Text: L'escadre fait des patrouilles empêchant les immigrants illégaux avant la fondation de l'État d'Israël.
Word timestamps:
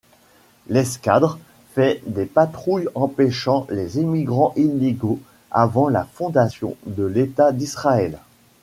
L'escadre 0.67 1.37
fait 1.75 2.01
des 2.07 2.25
patrouilles 2.25 2.87
empêchant 2.95 3.67
les 3.69 3.99
immigrants 3.99 4.51
illégaux 4.55 5.19
avant 5.51 5.89
la 5.89 6.05
fondation 6.05 6.75
de 6.87 7.05
l'État 7.05 7.51
d'Israël. 7.51 8.17